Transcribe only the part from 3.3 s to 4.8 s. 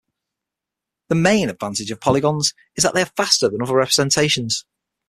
than other representations.